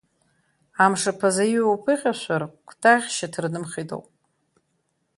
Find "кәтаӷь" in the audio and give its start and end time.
2.67-3.09